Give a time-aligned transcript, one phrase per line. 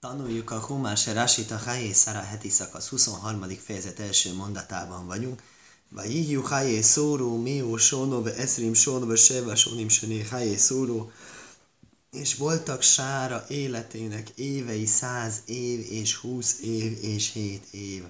[0.00, 3.48] Tanuljuk a Humás Rashit a Hayé Szara heti szakasz 23.
[3.48, 5.42] fejezet első mondatában vagyunk.
[5.88, 11.10] Vajihjú Hayé Szóró, Mió Sónov, Eszrim Sónov, Seva Sónim Söné Hayé Szóró.
[12.10, 18.04] És voltak Sára életének évei száz év és húsz év és hét év.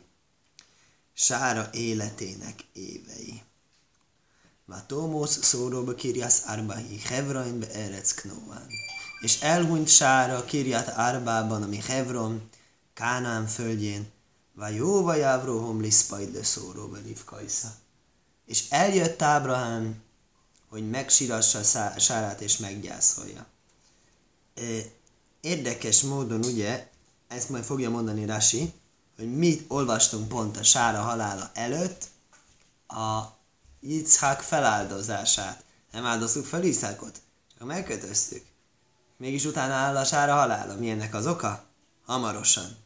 [1.13, 3.43] Sára életének évei.
[4.65, 5.95] Vatomos szóróba
[6.47, 8.67] Arbahi, Hevrainbe Erec Knóván
[9.21, 12.49] és elhunyt Sára Kirját Árbában, ami Hevron,
[12.95, 14.11] Kánán földjén,
[14.55, 17.69] vagy jó vagy Ávrohom liszpaid le szóróba Rivkajsza.
[18.47, 20.03] És eljött Ábrahám,
[20.69, 21.63] hogy megsírassa
[21.99, 23.47] Sárát és meggyászolja.
[25.41, 26.89] Érdekes módon ugye,
[27.29, 28.73] ezt majd fogja mondani Rasi,
[29.17, 32.05] hogy mit olvastunk pont a Sára halála előtt,
[32.89, 33.23] a
[33.81, 35.65] Yitzhak feláldozását.
[35.93, 37.21] Nem áldoztuk fel Iszákot,
[37.59, 38.50] csak megkötöztük.
[39.21, 40.75] Mégis utána áll a sára halála.
[40.75, 41.65] Mi ennek az oka?
[42.05, 42.77] Hamarosan.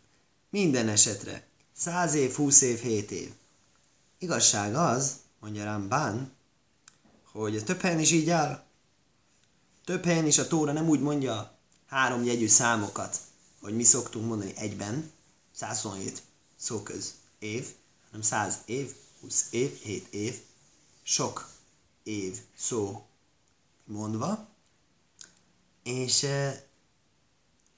[0.50, 1.46] Minden esetre.
[1.72, 3.32] Száz év, húsz év, hét év.
[4.18, 6.32] Igazság az, mondja Rambán,
[7.32, 8.62] hogy több helyen is így áll.
[9.84, 13.20] Több helyen is a Tóra nem úgy mondja három jegyű számokat,
[13.60, 15.10] hogy mi szoktunk mondani egyben,
[15.52, 16.22] 127
[16.56, 17.66] szóköz év,
[18.04, 20.40] hanem 100 év, 20 év, 7 év,
[21.02, 21.48] sok
[22.02, 23.06] év szó
[23.84, 24.52] mondva,
[25.84, 26.26] és,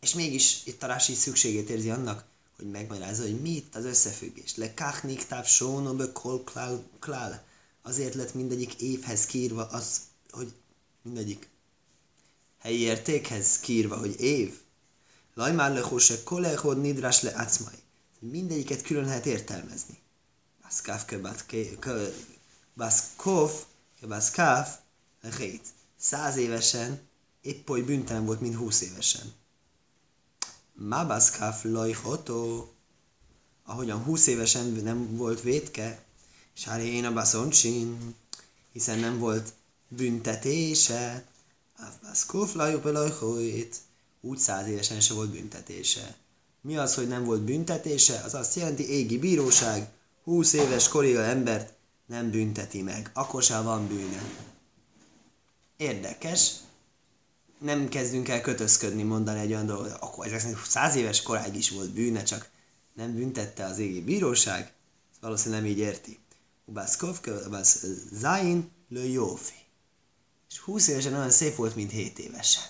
[0.01, 2.25] és mégis itt a Rási szükségét érzi annak,
[2.57, 4.57] hogy megmagyarázza, hogy mi itt az összefüggés.
[4.57, 6.45] Le kachnik táv sónobe kol
[6.99, 7.45] klál.
[7.83, 10.53] Azért lett mindegyik évhez kírva az, hogy
[11.03, 11.49] mindegyik
[12.59, 14.59] helyi értékhez kírva, hogy év.
[15.35, 17.79] Lajmár le hose kolechod nidrás le acmai.
[18.19, 19.99] Mindegyiket külön lehet értelmezni.
[20.63, 21.05] Baszkáv
[22.77, 23.51] Baszkov,
[24.09, 24.69] Baszkáv,
[25.21, 25.67] Rét.
[25.99, 27.06] Száz évesen
[27.47, 29.33] épp oly büntelen volt, mint húsz évesen.
[30.75, 32.73] Mabaszkáf lajhotó,
[33.65, 36.05] ahogyan húsz évesen nem volt vétke,
[36.55, 38.15] és én a baszoncsin,
[38.73, 39.53] hiszen nem volt
[39.89, 41.25] büntetése,
[41.79, 43.77] Avbaszkóf lajhojt,
[44.21, 46.17] úgy száz évesen se volt büntetése.
[46.61, 48.21] Mi az, hogy nem volt büntetése?
[48.25, 49.89] Az azt jelenti, égi bíróság,
[50.25, 51.73] 20 éves koréga embert
[52.07, 53.11] nem bünteti meg.
[53.15, 54.23] Akkor sem van bűne.
[55.77, 56.55] Érdekes,
[57.59, 61.91] nem kezdünk el kötözködni, mondani egy olyan dolgot, akkor szerint száz éves koráig is volt
[61.91, 62.51] bűne, csak
[62.95, 64.73] nem büntette az égi bíróság,
[65.21, 66.19] valószínűleg nem így érti.
[66.65, 69.55] Ubászkov, Ubász Zain, le Jófi.
[70.51, 72.63] És 20 évesen olyan szép volt, mint 7 évesen.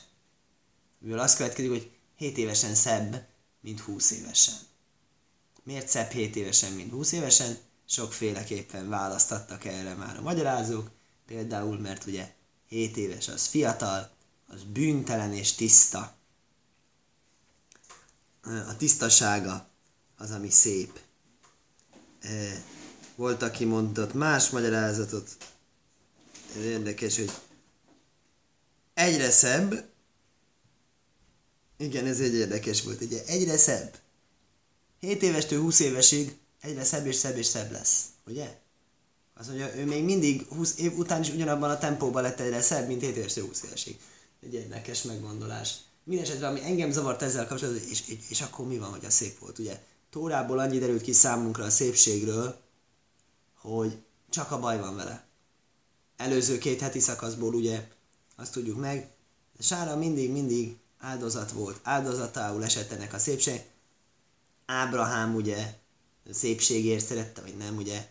[0.99, 3.27] Mivel azt következik, hogy 7 évesen szebb,
[3.61, 4.55] mint 20 évesen.
[5.63, 7.57] Miért szebb 7 évesen, mint 20 évesen?
[7.89, 10.91] Sokféleképpen választattak erre már a magyarázók.
[11.27, 12.35] Például, mert ugye
[12.69, 14.16] 7 éves az fiatal,
[14.47, 16.15] az bűntelen és tiszta.
[18.43, 19.69] A tisztasága
[20.17, 21.01] az, ami szép.
[23.15, 25.37] Volt, aki mondott más magyarázatot.
[26.57, 27.31] Ez érdekes, hogy
[28.95, 29.89] egyre szebb,
[31.77, 33.99] igen, ez egy érdekes volt, ugye, egyre szebb.
[35.01, 38.59] 7 évestől 20 évesig egyre szebb és szebb és szebb lesz, ugye?
[39.35, 42.87] Azt mondja, ő még mindig 20 év után is ugyanabban a tempóban lett egyre szebb,
[42.87, 43.99] mint 7 évestől 20 évesig
[44.47, 45.75] egy érdekes meggondolás.
[46.05, 49.39] Mindenesetre, ami engem zavart ezzel kapcsolatban, és, és, és akkor mi van, hogy a szép
[49.39, 49.83] volt, ugye?
[50.11, 52.61] Tórából annyi derült ki számunkra a szépségről,
[53.55, 53.97] hogy
[54.31, 55.27] csak a baj van vele.
[56.17, 57.89] Előző két heti szakaszból ugye
[58.37, 59.11] azt tudjuk meg,
[59.59, 63.61] Sára mindig, mindig áldozat volt, áldozatául esett ennek a szépség.
[64.67, 65.75] Ábrahám ugye
[66.31, 68.09] szépségért szerette, vagy nem, ugye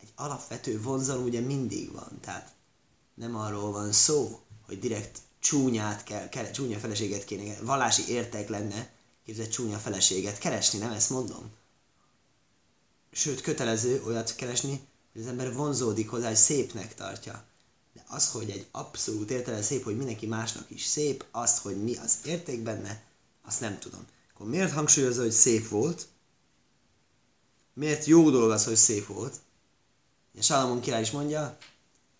[0.00, 2.52] egy alapvető vonzalom ugye mindig van, tehát
[3.14, 8.90] nem arról van szó, hogy direkt csúnyát kell, kell csúnya feleséget kéne, vallási érték lenne,
[9.24, 11.50] képzett csúnya feleséget keresni, nem ezt mondom.
[13.12, 14.80] Sőt, kötelező olyat keresni,
[15.12, 17.44] hogy az ember vonzódik hozzá, hogy szépnek tartja.
[17.92, 21.96] De az, hogy egy abszolút értelem szép, hogy mindenki másnak is szép, azt, hogy mi
[21.96, 23.02] az érték benne,
[23.42, 24.06] azt nem tudom.
[24.34, 26.06] Akkor miért hangsúlyozza, hogy szép volt?
[27.74, 29.40] Miért jó dolog az, hogy szép volt?
[30.40, 31.58] Salamon király is mondja,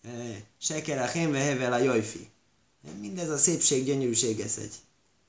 [0.01, 2.33] eh, Seker a hevel a jajfi.
[2.93, 4.75] Mindez a szépség, gyönyörűség, ez egy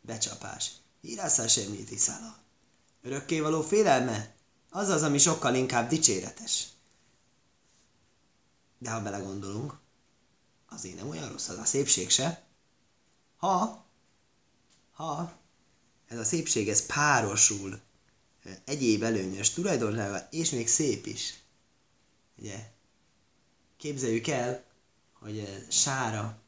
[0.01, 0.71] becsapás.
[1.01, 2.37] Hírászás semmi iszála.
[3.03, 4.35] Örökkévaló félelme,
[4.71, 6.67] az az, ami sokkal inkább dicséretes.
[8.79, 9.79] De ha belegondolunk,
[10.69, 12.45] azért nem olyan rossz az a szépség se.
[13.37, 13.85] Ha,
[14.93, 15.33] ha
[16.07, 17.81] ez a szépség, ez párosul
[18.65, 21.35] egyéb előnyös tulajdonsággal, és még szép is.
[22.39, 22.71] Ugye,
[23.77, 24.65] képzeljük el,
[25.13, 26.39] hogy Sára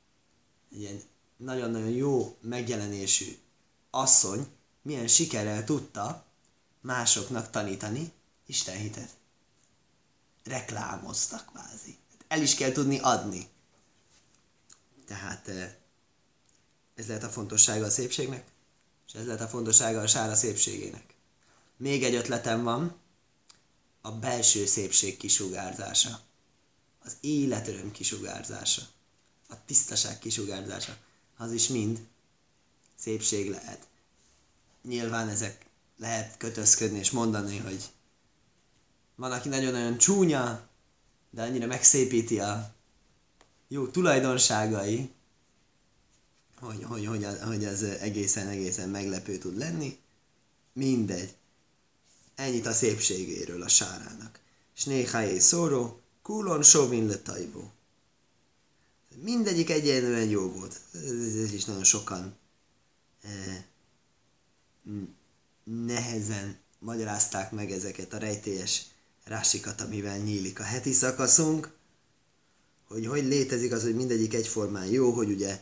[0.71, 1.01] ilyen
[1.37, 3.39] nagyon-nagyon jó megjelenésű
[3.91, 4.47] asszony
[4.83, 6.25] milyen sikerrel tudta
[6.81, 8.13] másoknak tanítani
[8.47, 9.17] Isten hitet.
[10.45, 11.97] Reklámoztak kvázi.
[12.29, 13.49] El is kell tudni adni.
[15.07, 15.75] Tehát eh,
[16.95, 18.45] ez lehet a fontossága a szépségnek,
[19.07, 21.15] és ez lehet a fontossága a sára szépségének.
[21.77, 22.97] Még egy ötletem van,
[24.01, 26.21] a belső szépség kisugárzása,
[26.99, 28.83] az életöröm kisugárzása,
[29.49, 30.97] a tisztaság kisugárzása,
[31.37, 32.07] az is mind
[32.97, 33.87] szépség lehet.
[34.83, 35.67] Nyilván ezek
[35.97, 37.85] lehet kötözködni és mondani, hogy
[39.15, 40.69] van, aki nagyon-nagyon csúnya,
[41.31, 42.75] de annyira megszépíti a
[43.69, 45.11] jó tulajdonságai,
[46.61, 49.99] hogy, hogy, hogy, hogy az egészen-egészen meglepő tud lenni.
[50.73, 51.35] Mindegy.
[52.35, 54.41] Ennyit a szépségéről a sárának.
[54.77, 57.71] És néhájé szóró, kulon sovin le tajvó.
[59.23, 60.81] Mindegyik egyenlően jó volt.
[60.93, 62.37] Ez is nagyon sokan
[63.23, 63.65] eh,
[65.65, 68.85] nehezen magyarázták meg ezeket a rejtélyes
[69.25, 71.77] rásikat, amivel nyílik a heti szakaszunk,
[72.85, 75.61] hogy hogy létezik az, hogy mindegyik egyformán jó, hogy ugye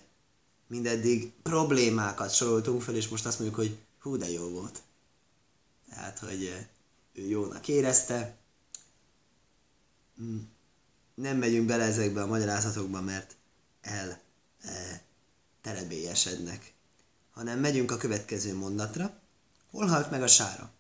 [0.67, 4.83] mindeddig problémákat soroltunk fel, és most azt mondjuk, hogy hú, de jó volt.
[5.89, 6.67] Tehát, hogy eh,
[7.13, 8.37] ő jónak érezte.
[10.17, 10.49] Hmm.
[11.15, 13.36] Nem megyünk bele ezekbe a magyarázatokba, mert
[13.87, 14.21] el
[14.63, 15.03] e,
[15.61, 16.73] terebélyesednek.
[17.33, 19.21] Hanem megyünk a következő mondatra.
[19.71, 20.71] Hol halt meg a sára?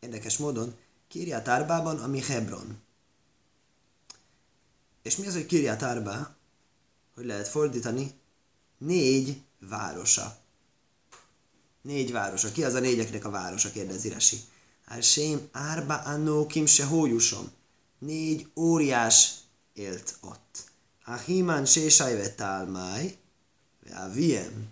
[0.00, 0.76] Érdekes módon,
[1.08, 2.80] Kirját Árbában, ami Hebron.
[5.02, 6.36] És mi az, hogy Kirját Árbá?
[7.14, 8.14] Hogy lehet fordítani?
[8.78, 10.38] Négy városa.
[11.82, 12.52] Négy városa.
[12.52, 14.40] Ki az a négyeknek a városa, kérdezi Resi.
[14.84, 17.52] Álsém Árba Annókim se hójusom.
[17.98, 19.34] Négy óriás
[19.72, 20.69] élt ott.
[21.04, 23.18] Ahiman Sésajve Tálmáj,
[23.90, 24.68] a Wiem.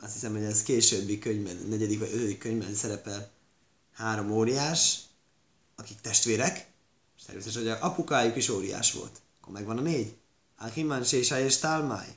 [0.00, 3.30] Azt hiszem, hogy ez későbbi könyvben, negyedik vagy ötödik könyvben szerepel
[3.92, 4.98] három óriás,
[5.76, 6.70] akik testvérek,
[7.16, 9.20] és természetesen, hogy apukájuk is óriás volt.
[9.40, 10.16] Akkor megvan a négy.
[10.58, 12.16] Ahiman Sésaj és Tálmáj.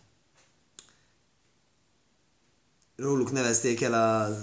[2.96, 4.40] Róluk nevezték el a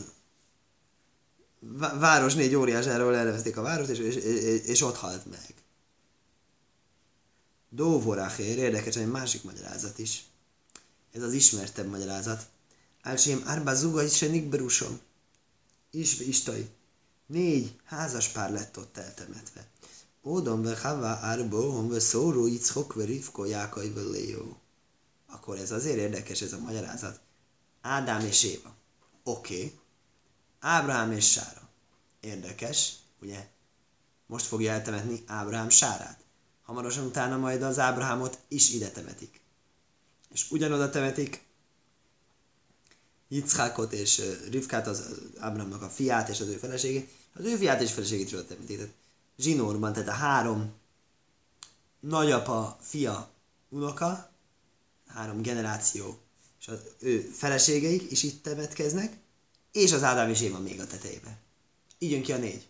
[1.99, 5.62] város négy óriásáról elnevezték a várost, és, és, és, és ott halt meg.
[7.75, 10.25] Dóvoráchér, érdekes, egy másik magyarázat is.
[11.13, 12.47] Ez az ismertebb magyarázat.
[13.03, 15.01] Álsém árba zuga is se nikberusom.
[15.91, 16.69] Isbe istai.
[17.27, 19.67] Négy házas pár lett ott eltemetve.
[20.25, 24.57] Ódom ve hava árbo, hon ve szóró ichok ve rivko jákai ve léjó.
[25.27, 27.21] Akkor ez azért érdekes ez a magyarázat.
[27.81, 28.75] Ádám és Éva.
[29.23, 29.55] Oké.
[29.55, 29.79] Okay.
[30.61, 31.69] Ábrahám és Sára.
[32.21, 33.49] Érdekes, ugye?
[34.27, 36.22] Most fogja eltemetni Ábrahám Sárát.
[36.73, 39.41] Hamarosan utána majd az Ábrahámot is ide temetik.
[40.33, 41.45] És ugyanoda temetik
[43.29, 47.11] Yitzhákot és Rivkát, az, az Ábrahámnak a fiát és az ő feleségét.
[47.35, 48.77] Az ő fiát és feleségét is temetik.
[48.77, 48.93] Tehát
[49.39, 50.73] zsinórban, tehát a három
[52.01, 53.31] nagyapa, fia,
[53.69, 54.31] unoka,
[55.07, 56.19] három generáció,
[56.61, 59.17] és az ő feleségeik is itt temetkeznek,
[59.73, 61.39] és az Ádám és Éva még a tetejébe.
[61.99, 62.69] Így jön ki a négy.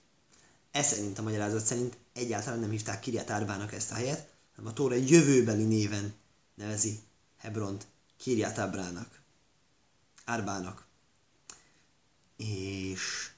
[0.73, 4.75] Ez szerint a magyarázat szerint egyáltalán nem hívták Kiryat Árbának ezt a helyet, hanem a
[4.75, 6.15] Tóra egy jövőbeli néven
[6.55, 7.01] nevezi
[7.37, 7.87] Hebront
[8.17, 9.21] Kiryat Ábrának.
[10.25, 10.87] Árbának.
[12.37, 13.31] És...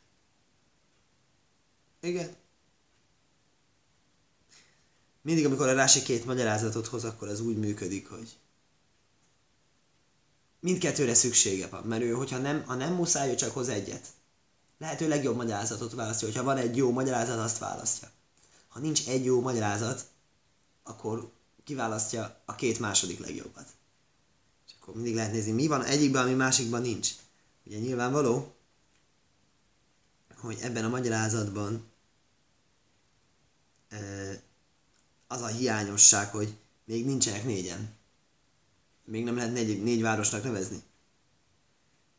[2.00, 2.36] Igen.
[5.22, 8.38] Mindig, amikor a Rási két magyarázatot hoz, akkor az úgy működik, hogy
[10.60, 14.06] mindkettőre szüksége van, mert ő, hogyha nem, ha nem muszáj, ő csak hoz egyet.
[14.84, 18.10] Lehető legjobb magyarázatot választja, hogyha van egy jó magyarázat, azt választja.
[18.68, 20.06] Ha nincs egy jó magyarázat,
[20.82, 21.30] akkor
[21.64, 23.66] kiválasztja a két második legjobbat.
[24.66, 27.10] És akkor mindig lehet nézni, mi van egyikben, ami másikban nincs.
[27.64, 28.54] Ugye nyilvánvaló,
[30.36, 31.84] hogy ebben a magyarázatban
[35.26, 37.94] az a hiányosság, hogy még nincsenek négyen.
[39.04, 40.82] Még nem lehet négy, négy városnak nevezni.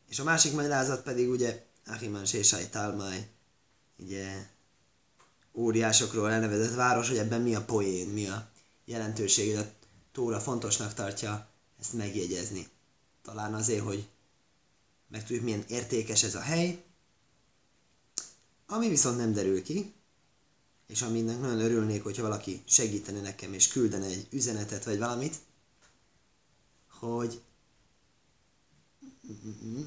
[0.08, 3.26] És a másik magyarázat pedig ugye Achiman Sésai Talmai,
[3.98, 4.46] ugye
[5.52, 8.50] óriásokról elnevezett város, hogy ebben mi a poén, mi a
[8.84, 9.72] jelentőség, a
[10.12, 11.48] Tóra fontosnak tartja
[11.80, 12.68] ezt megjegyezni.
[13.22, 14.08] Talán azért, hogy
[15.08, 16.84] megtudjuk, milyen értékes ez a hely,
[18.66, 19.94] ami viszont nem derül ki,
[20.86, 25.36] és aminek nagyon örülnék, hogyha valaki segítene nekem, és küldene egy üzenetet, vagy valamit,
[26.88, 27.40] hogy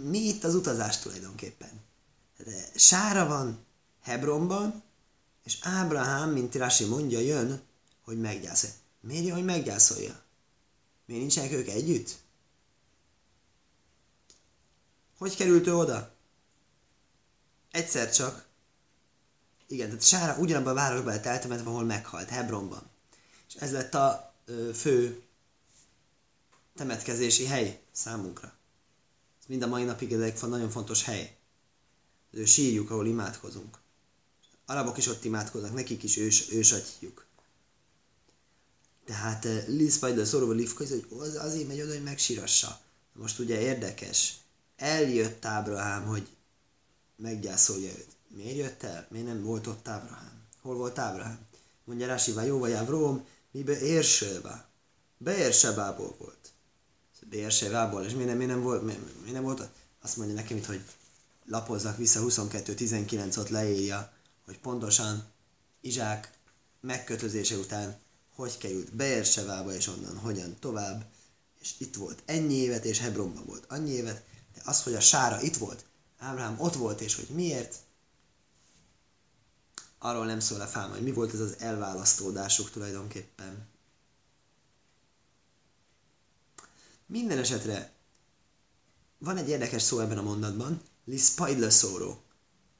[0.01, 1.87] mi itt az utazás tulajdonképpen.
[2.75, 3.65] Sára van
[4.01, 4.84] Hebronban,
[5.43, 7.62] és Ábrahám, mint Rasi mondja, jön,
[8.01, 8.75] hogy meggyászolja.
[9.01, 10.24] Miért jön, hogy meggyászolja?
[11.05, 12.17] Miért nincsenek ők együtt?
[15.17, 16.17] Hogy került ő oda?
[17.72, 18.46] egyszer csak,
[19.67, 22.89] igen, tehát Sára ugyanabban a városban lett eltemetve, ahol meghalt, Hebronban.
[23.48, 25.24] És ez lett a ö, fő
[26.75, 28.53] temetkezési hely számunkra.
[29.39, 31.38] Ez mind a mai napig egy nagyon fontos hely.
[32.33, 33.77] Ez ő sírjuk, ahol imádkozunk.
[34.65, 37.25] Arabok is ott imádkoznak, nekik is ős, ősatjuk.
[39.05, 42.79] Tehát Liz Spider szóróval Livka, hogy az azért megy oda, hogy megsírassa.
[43.13, 44.33] Most ugye érdekes,
[44.75, 46.27] eljött Ábrahám, hogy
[47.15, 48.07] meggyászolja őt.
[48.27, 49.07] Miért jött el?
[49.09, 50.43] Miért nem volt ott Ábrahám?
[50.62, 51.39] Hol volt Ábrahám?
[51.83, 54.67] Mondja Rási, jó vagy Ávróm, mibe Érsőbe.
[55.17, 56.51] Beérsebából volt.
[57.29, 59.69] Beérsevából, és miért nem, miért nem volt, miért, miért nem volt?
[60.01, 60.81] Azt mondja nekem itt, hogy
[61.49, 64.13] lapozzak vissza 22-19 ott leírja,
[64.45, 65.23] hogy pontosan
[65.81, 66.39] Izsák
[66.81, 67.97] megkötözése után
[68.35, 71.05] hogy került Beersevába, és onnan hogyan tovább,
[71.59, 75.41] és itt volt ennyi évet, és Hebronban volt annyi évet, de az, hogy a sára
[75.41, 75.85] itt volt,
[76.17, 77.75] Ábrahám ott volt, és hogy miért,
[79.97, 83.67] arról nem szól a fám, hogy mi volt ez az elválasztódásuk tulajdonképpen.
[87.05, 87.91] Minden esetre
[89.17, 92.21] van egy érdekes szó ebben a mondatban, lispaidle szóró,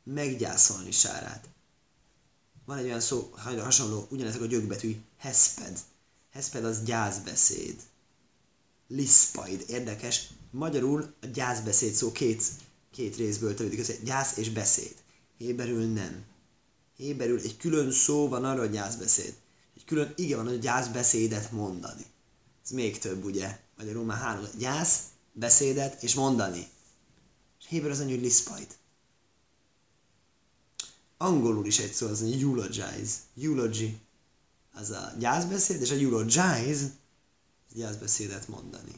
[0.04, 1.48] meggyászolni sárát.
[2.66, 5.80] Van egy olyan szó, hasonló, ugyanezek a gyökbetű, hesped.
[6.32, 7.76] Hesped az gyászbeszéd.
[8.88, 10.28] Lispaid, érdekes.
[10.52, 12.44] Magyarul a gyászbeszéd szó két,
[12.92, 14.96] két részből tevődik össze, gyász és beszéd.
[15.38, 16.24] Héberül nem.
[16.96, 19.34] Héberül egy külön szó van arra, hogy gyászbeszéd.
[19.76, 22.06] Egy külön ige van, hogy gyászbeszédet mondani.
[22.64, 23.60] Ez még több, ugye?
[23.78, 24.46] Magyarul már három.
[24.58, 25.00] Gyász,
[25.34, 26.68] beszédet és mondani.
[27.70, 28.78] Héber az annyi, lispaid
[31.22, 33.18] angolul is egy szó, az egy eulogize.
[33.42, 33.98] Eulogy,
[34.74, 36.92] az a gyászbeszéd, és a eulogize,
[37.70, 38.96] az gyászbeszédet mondani.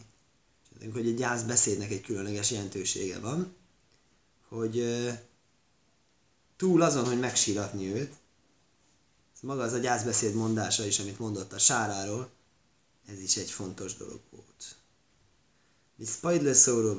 [0.79, 3.55] És hogy egy gyászbeszédnek egy különleges jelentősége van,
[4.47, 4.85] hogy
[6.57, 8.13] túl azon, hogy megsíratni őt,
[9.35, 12.29] ez maga az a gyászbeszéd mondása is, amit mondott a sáráról,
[13.07, 14.75] ez is egy fontos dolog volt.
[15.95, 16.95] Mi spajdle szóról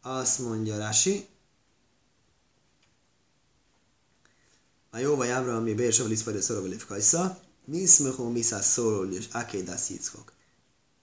[0.00, 1.28] Azt mondja Rási,
[4.90, 9.88] a jó vagy Ábraham, mi Bér Saval Iszpajda Szorovel Kajsza, Niszmöhó Miszász Szorol és Akédász
[9.88, 10.32] Yitzchok.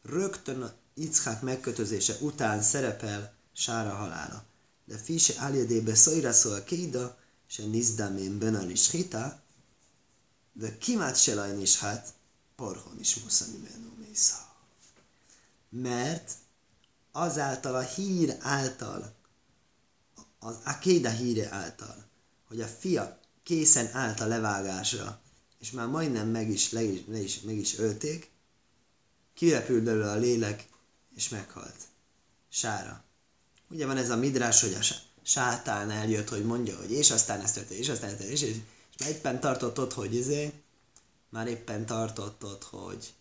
[0.02, 4.44] Rögtön a Yitzchák megkötözése után szerepel Sára halála.
[4.86, 9.42] De Fise Áljadébe Szajra szól Kéda, se Nizdamén Benan is Hita,
[10.54, 12.14] de Kimát Selajn is hát,
[12.56, 14.56] Porhon is Muszani Menó Mésza.
[15.70, 16.32] Mert
[17.16, 19.14] azáltal a hír által,
[20.40, 22.06] az Akéda híre által,
[22.48, 25.22] hogy a fia készen állt a levágásra,
[25.60, 28.32] és már majdnem meg is, le is, le is, meg is ölték,
[29.34, 30.68] kirepült belőle a lélek,
[31.16, 31.76] és meghalt.
[32.50, 33.04] Sára.
[33.70, 34.86] Ugye van ez a midrás, hogy a
[35.24, 38.50] sátán eljött, hogy mondja, hogy és aztán ez történt, és aztán ez történt, és, és,
[38.50, 40.54] és már éppen tartott ott, hogy izé,
[41.30, 43.14] már éppen tartott ott, hogy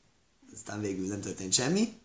[0.52, 2.02] aztán végül nem történt semmi,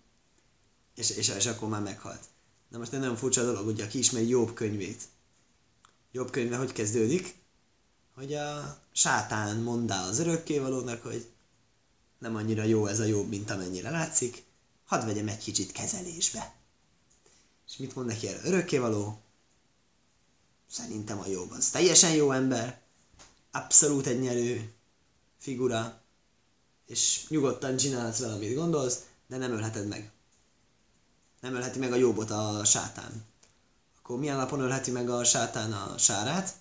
[0.99, 2.23] és, és, és akkor már meghalt.
[2.69, 5.03] Na most egy nagyon furcsa dolog, ugye, aki ismeri Jobb könyvét.
[6.11, 7.39] Jobb könyve hogy kezdődik?
[8.19, 11.27] hogy a sátán mondá az örökkévalónak, hogy
[12.17, 14.43] nem annyira jó ez a jobb, mint amennyire látszik,
[14.85, 16.55] hadd vegyem egy kicsit kezelésbe.
[17.67, 19.19] És mit mond neki erre örökkévaló?
[20.69, 22.81] Szerintem a jobb az teljesen jó ember,
[23.51, 24.73] abszolút egy nyerő
[25.37, 26.01] figura,
[26.85, 30.11] és nyugodtan csinálsz vele, amit gondolsz, de nem ölheted meg.
[31.39, 33.25] Nem ölheti meg a jobbot a sátán.
[33.97, 36.53] Akkor milyen napon ölheti meg a sátán a sárát?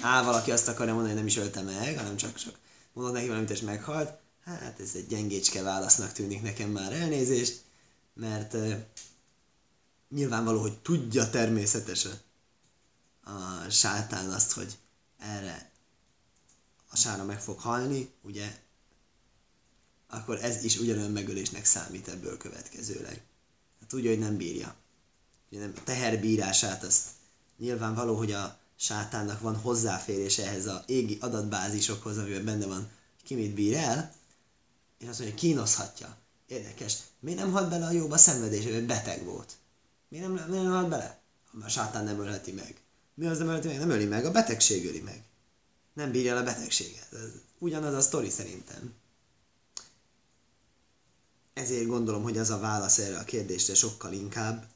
[0.00, 2.58] Á, valaki azt akarja mondani, hogy nem is ölte meg, hanem csak, csak
[2.92, 4.20] mondod neki valamit, és meghalt.
[4.44, 7.62] Hát ez egy gyengécske válasznak tűnik nekem már elnézést,
[8.14, 8.56] mert
[10.08, 12.20] nyilvánvaló, hogy tudja természetesen
[13.24, 14.78] a sátán azt, hogy
[15.18, 15.70] erre
[16.90, 18.60] a sára meg fog halni, ugye,
[20.08, 23.22] akkor ez is ugyanolyan megölésnek számít ebből következőleg.
[23.92, 24.74] Tudja, hogy nem bírja.
[25.48, 27.06] Nem, a teherbírását azt
[27.58, 32.90] nyilvánvaló, hogy a sátánnak van hozzáférése ehhez a égi adatbázisokhoz, amiben benne van,
[33.24, 34.14] ki mit bír el,
[34.98, 36.16] és azt mondja, kínoszhatja.
[36.46, 36.98] Érdekes.
[37.20, 39.52] Miért nem halt bele a jóba szenvedése, hogy beteg volt?
[40.08, 41.20] Miért nem, miért nem halt bele?
[41.62, 42.80] A sátán nem ölheti meg.
[43.14, 43.78] Mi az nem ölheti meg?
[43.78, 45.22] Nem öli meg, a betegség öli meg.
[45.92, 47.08] Nem bírja el a betegséget.
[47.12, 48.94] Ez ugyanaz a sztori szerintem.
[51.62, 54.66] Ezért gondolom, hogy az a válasz erre a kérdésre sokkal inkább,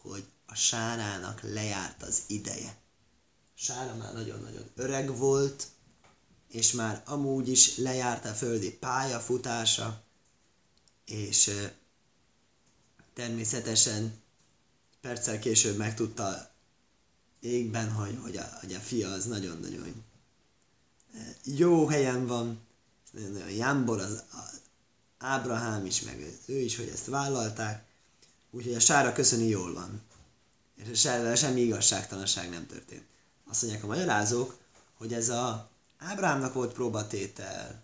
[0.00, 2.76] hogy a sárának lejárt az ideje.
[3.54, 5.66] Sára már nagyon-nagyon öreg volt,
[6.48, 10.02] és már amúgy is lejárt a földi pályafutása,
[11.04, 11.50] és
[13.14, 14.20] természetesen
[15.00, 16.50] perccel később megtudta
[17.40, 20.04] égben, hogy, hogy, a, hogy a fia az nagyon-nagyon
[21.44, 22.60] jó helyen van,
[23.12, 24.61] nagyon jámbor az, az
[25.22, 27.84] Ábrahám is, meg ő is, hogy ezt vállalták,
[28.50, 30.02] úgyhogy a sára köszöni jól van.
[30.74, 33.04] És se, semmi igazságtalanság nem történt.
[33.48, 34.58] Azt mondják a magyarázók,
[34.94, 37.82] hogy ez a Ábrahámnak volt próbatétel,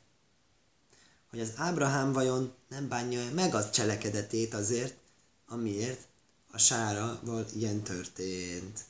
[1.30, 4.96] hogy az Ábrahám vajon nem bánja meg a cselekedetét azért,
[5.46, 6.06] amiért
[6.50, 8.84] a Sárával ilyen történt.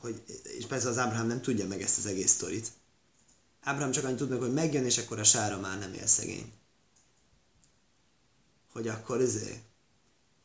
[0.00, 2.70] Hogy, és persze az Ábrahám nem tudja meg ezt az egész sztorit.
[3.66, 6.52] Ábrahám csak annyit tud meg, hogy megjön, és akkor a Sára már nem él szegény.
[8.72, 9.60] Hogy akkor izé,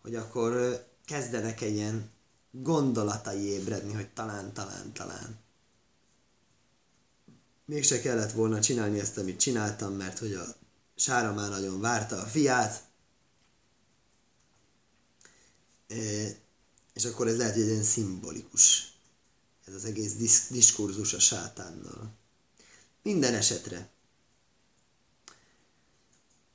[0.02, 2.10] hogy akkor kezdenek egy ilyen
[2.52, 5.40] gondolatai ébredni, hogy talán, talán, talán.
[7.66, 10.46] Mégse kellett volna csinálni ezt, amit csináltam, mert hogy a
[10.96, 12.84] Sára már nagyon várta a fiát,
[16.94, 18.94] és akkor ez lehet, hogy egy ilyen szimbolikus.
[19.66, 22.20] Ez az egész disz- diskurzus a sátánnal.
[23.04, 23.90] Minden esetre.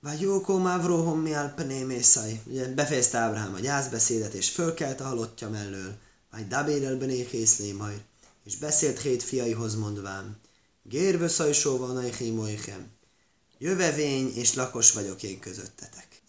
[0.00, 2.40] Vagy Jókó Mávróhom mi alpenémészaj.
[2.44, 5.94] Ugye befejezte Ábrahám a gyászbeszédet, és fölkelt a halottja mellől.
[6.30, 8.02] Vagy Dabérel benékészlé majd.
[8.44, 10.40] És beszélt hét fiaihoz mondván.
[10.82, 12.86] Gérvő szajsóval najhémoichem.
[13.58, 16.22] Jövevény és lakos vagyok én közöttetek.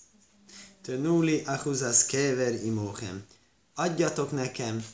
[0.82, 3.26] Tönúli ahuzas kever imóchem.
[3.74, 4.86] Adjatok nekem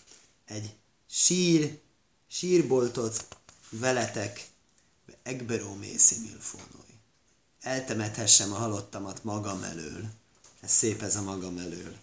[0.45, 0.75] egy
[1.09, 1.79] sír,
[2.27, 3.27] sírboltot
[3.69, 4.51] veletek,
[5.23, 6.95] egberó mészi milfónói.
[7.59, 10.09] Eltemethessem a halottamat magam elől.
[10.61, 11.95] Ez szép ez a magam elől.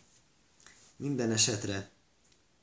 [0.96, 1.90] Minden esetre,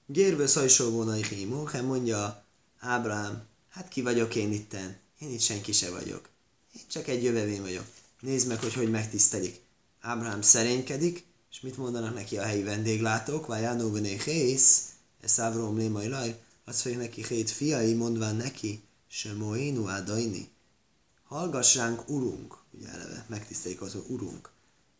[0.05, 2.45] Gérvő szajsóvónai hímóchem, mondja
[2.79, 4.97] Ábrám, hát ki vagyok én itten?
[5.19, 6.29] Én itt senki se vagyok.
[6.75, 7.85] Én csak egy jövevény vagyok.
[8.19, 9.61] Nézd meg, hogy hogy megtisztelik.
[9.99, 13.45] Ábrahám szerénykedik, és mit mondanak neki a helyi vendéglátók?
[13.45, 14.89] Vagy Janóvené Hész,
[15.21, 20.49] ez Ávróm Lémai Laj, azt fogja neki hét fiai, mondván neki, Semoénu Adaini.
[21.27, 24.49] Hallgass ránk, urunk, ugye eleve megtisztelik az, urunk.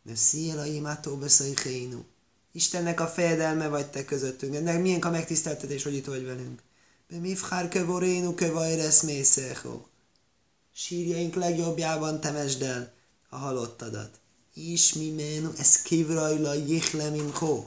[0.01, 1.19] Ne szél a imátó.
[2.51, 4.55] Istennek a fejedelme vagy te közöttünk.
[4.55, 6.61] Ennek milyen a megtiszteltetés, hogy itt vagy velünk.
[7.09, 9.81] Be mi fhár kövorénu kövajresz mészého.
[10.73, 12.93] Sírjaink legjobbjában temesd el
[13.29, 14.19] a halottadat.
[14.53, 17.65] Is mi menu, ez kivrajla jichleminko.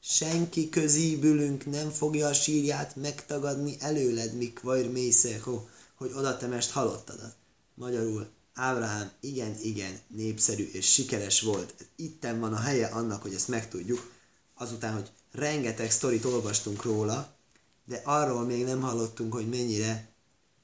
[0.00, 7.34] Senki közívülünk nem fogja a sírját megtagadni előled, mik vajr mészého, hogy oda temest halottadat.
[7.74, 11.74] Magyarul, Ábrahám igen, igen népszerű és sikeres volt.
[11.96, 14.10] Itten van a helye annak, hogy ezt megtudjuk,
[14.54, 17.36] azután, hogy rengeteg sztorit olvastunk róla,
[17.84, 20.08] de arról még nem hallottunk, hogy mennyire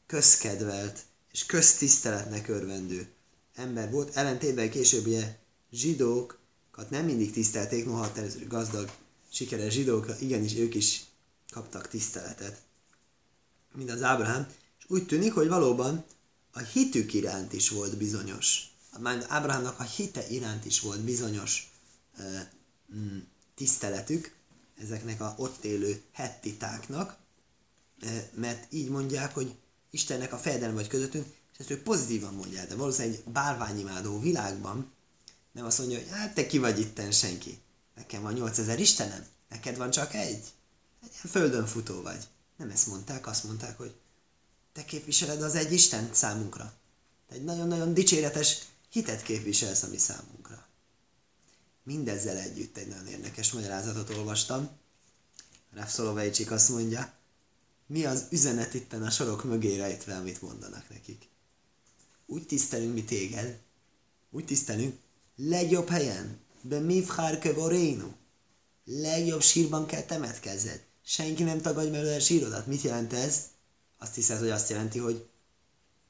[0.07, 3.09] közkedvelt és köztiszteletnek örvendő
[3.55, 4.17] ember volt.
[4.17, 5.39] Ellentétben később ugye
[5.73, 8.13] zsidókat nem mindig tisztelték, noha
[8.49, 8.91] gazdag,
[9.31, 11.05] sikeres zsidók, igenis ők is
[11.51, 12.63] kaptak tiszteletet,
[13.75, 14.47] mint az Ábrahám.
[14.79, 16.05] És úgy tűnik, hogy valóban
[16.59, 18.73] a hitük iránt is volt bizonyos.
[18.99, 21.73] Már Ábrahámnak a hite iránt is volt bizonyos
[22.95, 23.19] mm,
[23.55, 24.37] tiszteletük
[24.81, 27.17] ezeknek a ott élő hettitáknak,
[28.03, 29.55] uh, mert így mondják, hogy
[29.91, 34.93] Istennek a fejedelme vagy közöttünk, és ezt ők pozitívan mondják, de valószínűleg egy bálványimádó világban
[35.53, 37.59] nem azt mondja, hogy hát te ki vagy itten senki.
[37.95, 40.45] Nekem van 8000 Istenem, neked van csak egy.
[41.03, 42.29] Egy földön futó vagy.
[42.57, 43.95] Nem ezt mondták, azt mondták, hogy
[44.73, 46.73] te képviseled az egy Isten számunkra.
[47.29, 48.59] Te egy nagyon-nagyon dicséretes
[48.91, 50.67] hitet képviselsz a mi számunkra.
[51.83, 54.69] Mindezzel együtt egy nagyon érdekes magyarázatot olvastam.
[55.71, 57.13] Ráf Szolovejcsik azt mondja,
[57.87, 61.29] mi az üzenet itten a sorok mögé rejtve, amit mondanak nekik.
[62.27, 63.59] Úgy tisztelünk mi téged,
[64.31, 64.99] úgy tisztelünk,
[65.37, 68.13] legjobb helyen, be mivhár kevorénu.
[68.85, 70.85] Legjobb sírban kell temetkezzed.
[71.05, 72.67] Senki nem tagadj belőle sírodat.
[72.67, 73.43] Mit jelent ez?
[73.99, 75.29] Azt hiszed, hogy azt jelenti, hogy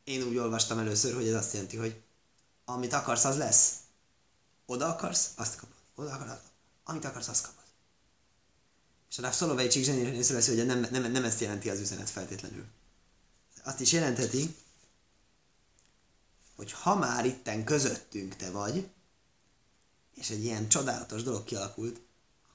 [0.05, 2.03] én úgy olvastam először, hogy ez azt jelenti, hogy
[2.65, 3.75] amit akarsz, az lesz.
[4.67, 5.77] Oda akarsz, azt kapod.
[5.95, 6.41] Oda akarsz,
[6.85, 7.65] amit akarsz, azt kapod.
[9.11, 12.65] És a Ráv Szolovejcsik zseniális észreveszi, hogy nem, nem, nem ezt jelenti az üzenet feltétlenül.
[13.65, 14.57] Azt is jelentheti,
[16.57, 18.89] hogy ha már itten közöttünk te vagy,
[20.15, 22.01] és egy ilyen csodálatos dolog kialakult,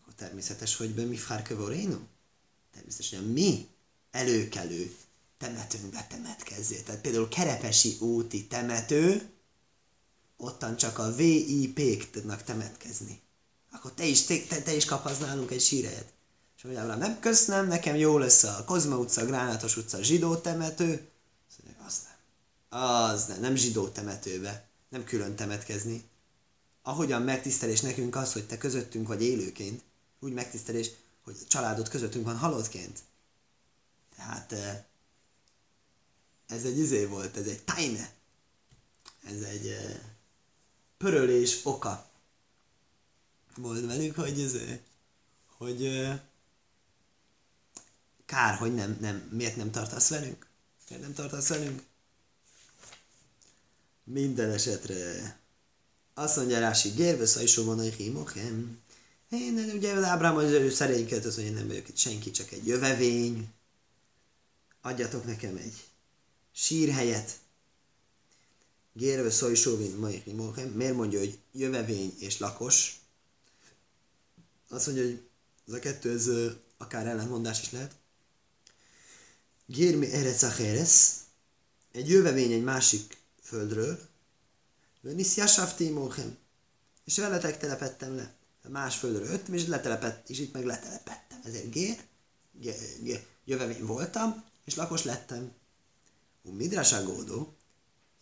[0.01, 1.99] akkor természetes, hogy be mi fárkövorénu?
[2.73, 3.67] Természetesen mi
[4.11, 4.95] előkelő
[5.43, 6.83] temetőnkbe temetkezzél.
[6.83, 9.29] Tehát például Kerepesi úti temető,
[10.37, 13.21] ottan csak a VIP-k tudnak temetkezni.
[13.71, 16.13] Akkor te is, te, te is kaphatsz nálunk egy sírejét.
[16.57, 21.07] És mondjam, nem köszönöm, nekem jó lesz a Kozma utca, Gránátos utca, zsidó temető.
[21.47, 22.81] Azt mondja, az nem.
[22.81, 24.67] Az nem, nem zsidó temetőbe.
[24.89, 26.03] Nem külön temetkezni.
[26.81, 29.81] Ahogyan megtisztelés nekünk az, hogy te közöttünk vagy élőként,
[30.19, 30.89] úgy megtisztelés,
[31.23, 32.99] hogy a családod közöttünk van halottként.
[34.15, 34.53] Tehát
[36.47, 38.13] ez egy izé volt, ez egy tajne.
[39.23, 39.75] Ez egy
[40.97, 42.11] pörölés oka
[43.55, 44.57] volt velük, hogy, ez,
[45.57, 46.09] hogy
[48.25, 50.47] kár, hogy nem, nem, miért nem tartasz velünk?
[50.89, 51.83] Miért nem tartasz velünk?
[54.03, 55.37] Minden esetre
[56.13, 58.81] azt mondja Rási, gérve szajsó van a hímochem.
[59.29, 62.51] Én ugye az Ábrám az ő szerényket, az, hogy én nem vagyok itt senki, csak
[62.51, 63.47] egy jövevény.
[64.81, 65.83] Adjatok nekem egy
[66.53, 67.39] sírhelyet.
[68.93, 70.69] Gérve van a hímochem.
[70.69, 72.99] Miért mondja, hogy jövevény és lakos?
[74.69, 75.21] Azt mondja, hogy
[75.67, 76.29] ez a kettő, ez
[76.77, 77.95] akár ellentmondás is lehet.
[79.65, 81.11] Gérmi Erecacheres,
[81.91, 83.99] egy jövevény egy másik földről,
[85.01, 86.37] Venis Jasafti Mochem,
[87.05, 88.33] és veletek telepettem le.
[88.69, 91.39] Más földről jöttem, és letelepett, és itt meg letelepettem.
[91.43, 92.03] Ezért gér,
[92.51, 95.51] gér, gér jövevény voltam, és lakos lettem.
[96.43, 97.55] A Midrás Agódó,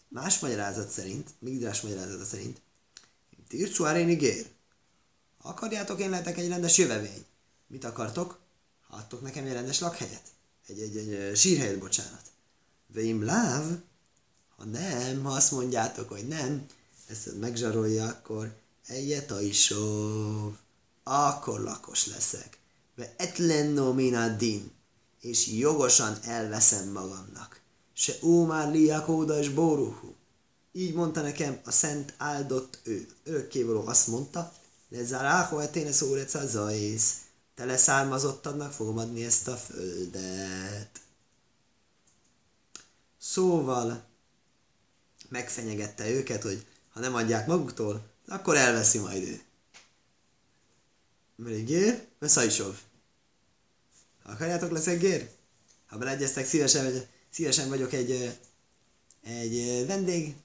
[0.07, 2.61] más magyarázat szerint, Midrás magyarázata szerint,
[3.47, 4.49] Tircu Aréni gér.
[5.37, 7.25] Ha akarjátok, én lehetek egy rendes jövevény.
[7.67, 8.39] Mit akartok?
[8.87, 10.31] Adtok nekem egy rendes lakhelyet
[10.71, 12.21] egy, egy, egy sírhelyet, bocsánat.
[12.93, 13.65] Veim láv,
[14.57, 16.65] ha nem, ha azt mondjátok, hogy nem,
[17.07, 18.55] ezt megzsarolja, akkor
[18.87, 20.53] egyet a isov,
[21.03, 22.59] akkor lakos leszek.
[22.95, 23.93] Ve etlenno
[24.37, 24.71] din,
[25.19, 27.60] és jogosan elveszem magamnak.
[27.93, 30.13] Se ómár liakóda és bóruhu.
[30.71, 33.07] Így mondta nekem a szent áldott ő.
[33.23, 34.53] Örökkévaló azt mondta,
[34.89, 37.15] lezáráho eténe szóreca zajsz
[37.61, 41.01] te leszármazottadnak fogom adni ezt a földet.
[43.17, 44.03] Szóval
[45.29, 49.41] megfenyegette őket, hogy ha nem adják maguktól, akkor elveszi majd ő.
[51.35, 52.75] Mérigér, Veszajsov.
[54.23, 55.29] Ha akarjátok, leszek gér?
[55.87, 58.39] Ha beleegyeztek, szívesen, szívesen vagyok egy,
[59.23, 60.35] egy vendég.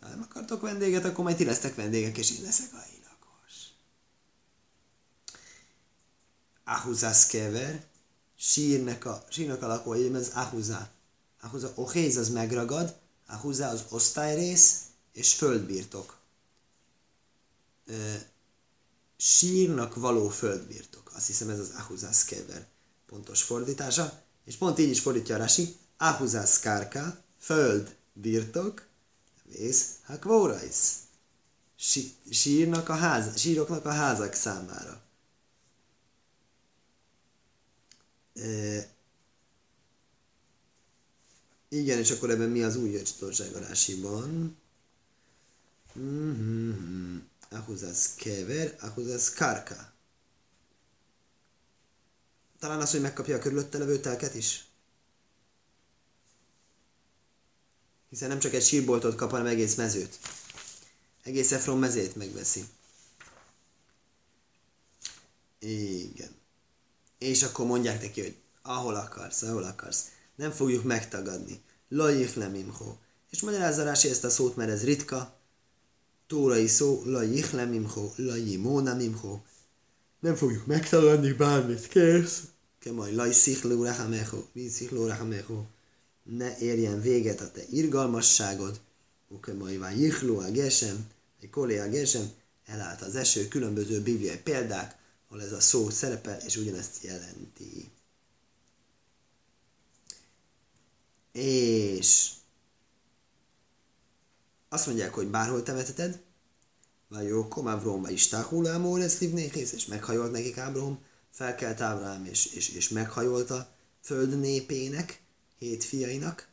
[0.00, 2.84] Ha nem akartok vendéget, akkor majd ti lesztek vendégek, és én leszek a
[6.64, 7.84] Ahuzás kever,
[8.36, 10.90] sírnek a, sírnak a lakói, ez Ahuzá.
[11.40, 12.96] Ahuzá, Ohéz az megragad,
[13.26, 14.80] Ahuzá az osztályrész
[15.12, 16.18] és földbirtok.
[17.86, 18.28] E,
[19.16, 21.12] sírnak való földbirtok.
[21.14, 22.66] Azt hiszem ez az Ahuzás kever
[23.06, 24.22] pontos fordítása.
[24.44, 25.76] És pont így is fordítja a Rasi.
[25.96, 28.86] Ahuzás kárka, föld, birtok,
[29.42, 30.98] vész, hakvórajsz.
[32.30, 35.02] Sírnak a ház, síroknak a házak számára.
[41.68, 44.56] igen, és akkor ebben mi az új jöcsitorság a rásiban?
[45.98, 47.16] Mm-hmm.
[47.50, 49.92] Ahuzás kever, ahuzás karka.
[52.58, 54.64] Talán az, hogy megkapja a körülötte levő telket is?
[58.14, 60.18] Hiszen nem csak egy sírboltot kap, hanem egész mezőt.
[61.22, 62.64] Egész Efron mezét megveszi.
[65.58, 66.42] Igen
[67.24, 70.04] és akkor mondják neki, hogy ahol akarsz, ahol akarsz.
[70.36, 71.60] Nem fogjuk megtagadni.
[71.88, 72.96] Lajich lemimho.
[73.30, 75.36] És magyarázza Rási ezt a szót, mert ez ritka.
[76.26, 79.40] Tórai szó, lajich lemimho, lajimóna mimho.
[80.20, 82.42] Nem fogjuk megtagadni, bármit kérsz.
[82.78, 85.62] Kemaj, laj szichló rahamecho, mi szichló rahamecho.
[86.24, 88.80] Ne érjen véget a te irgalmasságod.
[89.40, 91.06] Kemaj, ván jichló a gesem,
[91.40, 92.32] egy kolé a gesem.
[92.64, 94.96] Elállt az eső, különböző bibliai példák,
[95.28, 97.90] ahol ez a szó szerepel, és ugyanezt jelenti.
[101.32, 102.30] És
[104.68, 106.22] azt mondják, hogy bárhol temeteted,
[107.08, 110.98] vagy jó, komávróma is táhulámó lesz nékész, és meghajolt nekik Ábrahom,
[111.30, 113.68] felkelt Ábrahám, és, és, és meghajolt a
[114.00, 115.23] föld népének,
[115.58, 116.48] hét fiainak,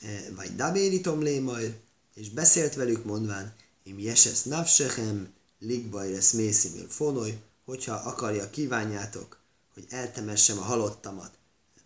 [0.00, 1.78] e, vagy Dabéritom majd,
[2.14, 9.40] és beszélt velük mondván, im jesesz navsechem, ligbajresz mészimil fonoly, hogyha akarja, kívánjátok,
[9.74, 11.38] hogy eltemessem a halottamat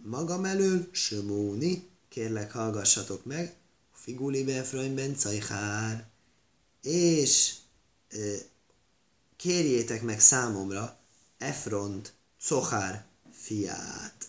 [0.05, 3.57] magam elől, sömúni, kérlek hallgassatok meg,
[3.93, 6.07] figuli befrönyben cajhár,
[6.83, 7.55] és
[8.09, 8.19] e,
[9.37, 10.99] kérjétek meg számomra
[11.39, 12.15] Efront,
[12.49, 14.20] Cohár fiát.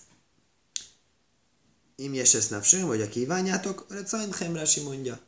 [2.02, 5.20] Imjes ezt napsön, vagy a kívánjátok, Cain Rási mondja.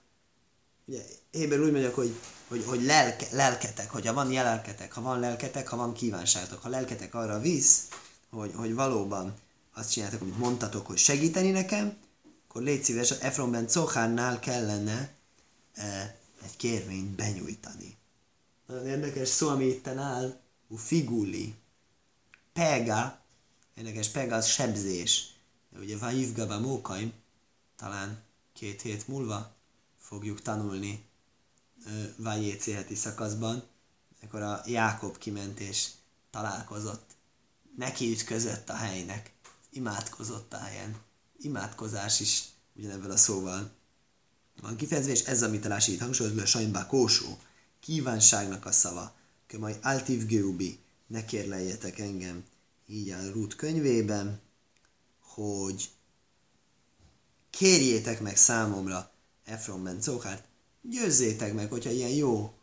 [0.85, 2.15] Ugye, Héber úgy mondja, hogy
[2.47, 7.15] hogy, hogy lelke, lelketek, hogyha van jelelketek, ha van lelketek, ha van kívánságotok, ha lelketek
[7.15, 7.87] arra visz,
[8.29, 9.33] hogy, hogy valóban
[9.73, 11.97] azt csináltok, amit mondtatok, hogy segíteni nekem,
[12.47, 15.13] akkor légy szíves, Efron ben Cohárnál kellene
[15.73, 17.97] e, egy kérvényt benyújtani.
[18.67, 21.53] Nagyon érdekes szó, ami itt áll, u figuli.
[22.53, 23.19] pega,
[23.75, 25.32] érdekes pega az sebzés.
[25.79, 27.13] Ugye Vajivgaba Mókaim,
[27.75, 28.21] talán
[28.53, 29.55] két hét múlva
[29.99, 31.05] fogjuk tanulni
[32.15, 33.63] Vajéci heti szakaszban,
[34.21, 35.89] akkor a Jákob kiment és
[36.31, 37.11] találkozott,
[37.77, 39.31] neki ütközött a helynek,
[39.69, 40.97] imádkozott a helyen.
[41.37, 42.43] Imádkozás is
[42.75, 43.71] ugyanebben a szóval
[44.61, 47.37] van kifejezve, és ez, amit a itt hangsúlyozva, a sajnbá kósó,
[47.79, 49.15] kívánságnak a szava,
[49.59, 52.43] majd altív gőubi, ne kérleljetek engem,
[52.87, 54.39] így áll Ruth könyvében,
[55.33, 55.89] hogy
[57.49, 59.11] kérjétek meg számomra
[59.45, 60.43] Efron Ben Zohart,
[60.81, 62.53] győzzétek meg, hogyha ilyen jó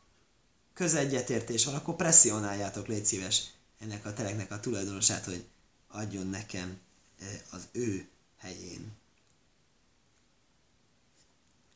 [0.74, 5.44] közegyetértés van, akkor presszionáljátok, légy szíves, ennek a tereknek a tulajdonosát, hogy
[5.88, 6.78] adjon nekem
[7.18, 8.92] eh, az ő helyén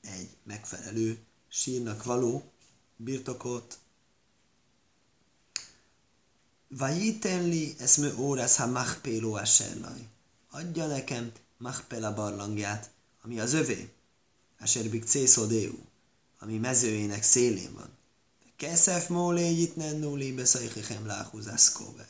[0.00, 2.52] egy megfelelő sírnak való
[2.96, 3.78] birtokot.
[6.68, 10.08] Vajitenli eszmő órász ha machpéló eserlaj.
[10.54, 12.90] Adja nekem machpela barlangját,
[13.22, 13.92] ami az övé.
[14.58, 15.78] Eserbik cészodéu,
[16.38, 17.88] ami mezőjének szélén van.
[18.56, 22.08] Keszef mólé itt nennúli beszajhichem láhúzász kóver.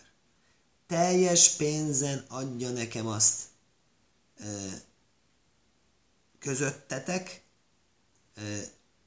[0.87, 3.43] Teljes pénzen adja nekem azt
[6.39, 7.43] közöttetek,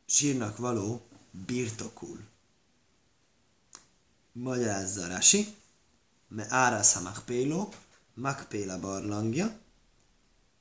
[0.06, 1.08] sírnak való
[1.46, 2.20] birtokul.
[4.32, 5.56] Magyarázza Rasi,
[6.28, 7.02] me árasz a
[8.18, 9.60] makpéla barlangja,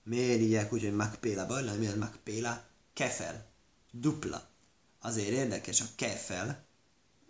[0.02, 2.64] miért írják úgy, hogy makpéla barlang, miért makpéla?
[2.92, 3.46] Kefel,
[3.90, 4.48] dupla.
[5.00, 6.64] Azért érdekes a kefel,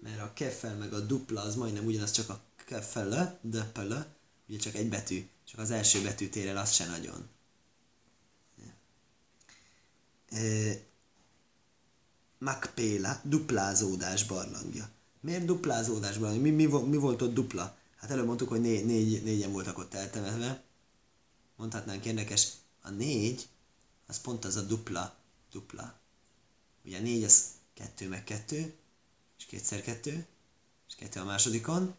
[0.00, 4.06] mert a kefel meg a dupla az majdnem ugyanaz, csak a kefele, döpele,
[4.48, 7.28] ugye csak egy betű, csak az első betűt ér el, az se nagyon.
[12.38, 14.88] Makpéla, duplázódás barlangja.
[15.20, 16.42] Miért duplázódás barlangja?
[16.42, 17.76] Mi, mi, mi volt ott dupla?
[18.06, 20.62] Hát előbb mondtuk, hogy négy, négy, négyen voltak ott eltemetve.
[21.56, 22.48] Mondhatnánk érdekes,
[22.82, 23.48] a négy,
[24.06, 25.16] az pont az a dupla,
[25.50, 25.98] dupla.
[26.84, 28.74] Ugye a négy az kettő meg kettő,
[29.38, 30.26] és kétszer kettő,
[30.88, 31.94] és kettő a másodikon,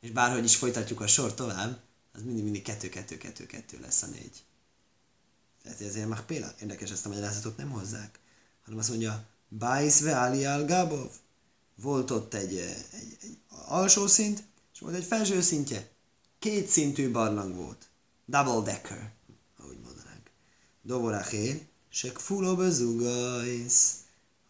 [0.00, 1.80] és bárhogy is folytatjuk a sor tovább,
[2.12, 4.44] az mindig, mindig kettő, kettő, kettő, kettő lesz a négy.
[5.62, 8.18] Tehát ezért már például érdekes ezt a magyarázatot nem hozzák
[8.64, 11.10] hanem azt mondja, Bájsz ve Ali Gábov.
[11.76, 12.56] Volt ott egy,
[12.92, 15.90] egy, egy alsó szint, és volt egy felső szintje.
[16.38, 17.88] Két szintű barlang volt.
[18.26, 19.12] Double decker,
[19.58, 20.30] ahogy mondanánk.
[20.82, 23.94] Dovorachén, se kfulo bezugajsz.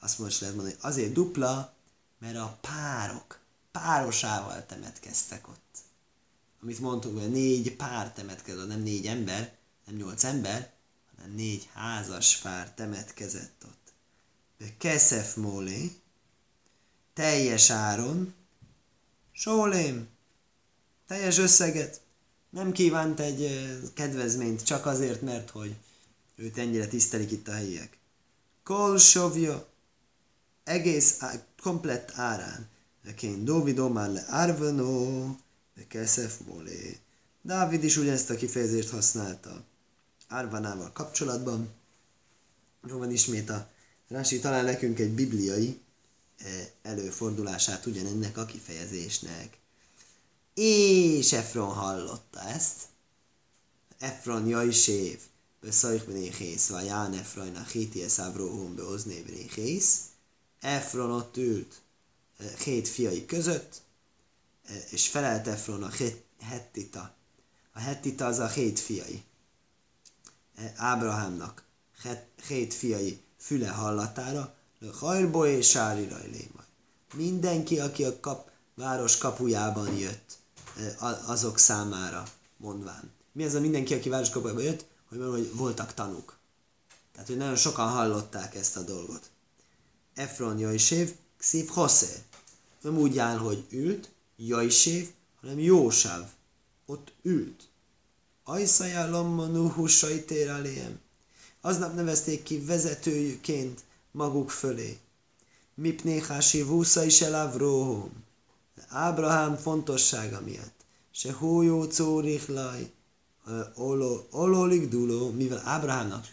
[0.01, 1.75] Azt most lehet mondani, azért dupla,
[2.19, 3.39] mert a párok
[3.73, 5.79] párosával temetkeztek ott.
[6.63, 9.57] Amit mondtunk, hogy négy pár temetkezett, nem négy ember,
[9.87, 10.73] nem nyolc ember,
[11.17, 13.93] hanem négy házas pár temetkezett ott.
[14.79, 15.93] Keszef Mólé,
[17.15, 18.35] teljes áron,
[19.33, 20.09] Sólém,
[21.07, 22.01] teljes összeget,
[22.51, 25.75] nem kívánt egy kedvezményt csak azért, mert hogy
[26.37, 27.99] őt ennyire tisztelik itt a helyiek.
[28.63, 29.67] Kolsovja,
[30.65, 32.69] egész á, komplett árán.
[33.17, 35.27] Kén Dovido már le árvenó,
[35.75, 36.99] de Keszef Mólé.
[37.43, 39.65] Dávid is ugyanezt a kifejezést használta
[40.29, 41.69] Árvanával kapcsolatban.
[42.81, 43.71] Van ismét a
[44.09, 45.81] Rási talál nekünk egy bibliai
[46.83, 49.59] előfordulását ugyanennek a kifejezésnek.
[50.55, 52.83] És Efron hallotta ezt.
[53.99, 55.21] Efron jajsév,
[55.61, 58.33] beszajk benéhész, vagy Ján Efron a héties be
[58.75, 60.01] beozné benéhész.
[60.61, 61.83] Efron ott ült
[62.39, 63.83] eh, hét fiai között,
[64.65, 65.91] eh, és felelt Efron a
[66.41, 67.15] hettita.
[67.73, 69.23] A hettita az a hét fiai.
[70.77, 71.65] Ábrahámnak
[72.47, 74.55] hét fiai füle hallatára,
[74.93, 76.69] hajlbo és sári majd.
[77.15, 80.39] Mindenki, aki a kap, város kapujában jött,
[81.27, 82.25] azok számára
[82.57, 83.11] mondván.
[83.33, 84.85] Mi az a mindenki, aki város kapujában jött?
[85.09, 86.37] Hogy, hogy voltak tanúk.
[87.13, 89.31] Tehát, hogy nagyon sokan hallották ezt a dolgot.
[90.15, 92.23] Efron Jaisév, szív Hosszé.
[92.83, 95.09] Nem úgy áll, hogy ült, Jaisév,
[95.41, 96.31] hanem Jósáv.
[96.87, 97.69] Ott ült.
[98.45, 100.53] Ajszajá lomma nuhu sajtér.
[101.61, 103.81] Aznap nevezték ki vezetőjüként
[104.15, 104.99] maguk fölé.
[105.75, 108.11] Mipnéhási vúsza is elavróhom.
[108.89, 110.85] Ábrahám fontossága miatt.
[111.11, 112.91] Se hójó córichlaj,
[114.31, 116.27] ololik duló, mivel Ábrahámnak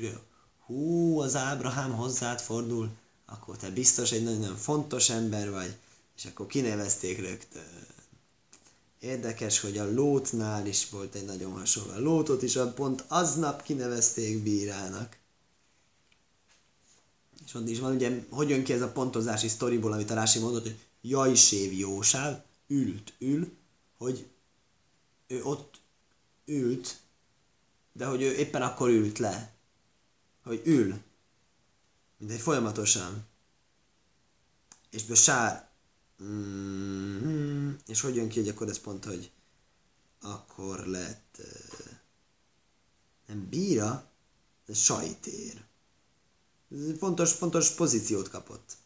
[0.65, 2.89] hú, az Ábrahám hozzád fordul,
[3.25, 5.75] akkor te biztos egy nagyon fontos ember vagy,
[6.17, 7.87] és akkor kinevezték rögtön.
[8.99, 11.91] Érdekes, hogy a Lótnál is volt egy nagyon hasonló.
[11.91, 15.17] A Lótot is pont aznap kinevezték bírának.
[17.51, 20.39] És ott is van, ugye, hogy jön ki ez a pontozási sztoriból, amit a Rási
[20.39, 23.51] mondott, hogy jaj sév jósáv, ült, ül,
[23.97, 24.29] hogy
[25.27, 25.81] ő ott
[26.45, 26.99] ült,
[27.93, 29.53] de hogy ő éppen akkor ült le.
[30.43, 31.01] Hogy ül.
[32.17, 33.25] Mindegy, folyamatosan.
[34.89, 35.69] És besár.
[36.23, 37.71] Mm-hmm.
[37.87, 39.31] És hogy jön ki, hogy akkor ez pont, hogy
[40.21, 41.41] akkor lett
[43.27, 44.09] nem bíra,
[44.65, 45.69] de sajtér.
[46.99, 48.77] Fontos, fontos pozíciót kapott.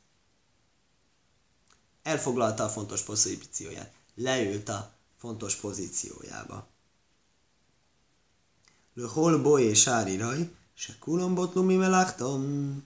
[2.03, 3.93] Elfoglalta a fontos pozícióját.
[4.15, 6.67] Leült a fontos pozíciójába.
[9.13, 12.83] hol boé sári raj, se kulom botlumi melachtom,